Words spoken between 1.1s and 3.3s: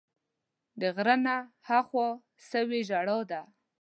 نه ها خوا سوې ژړا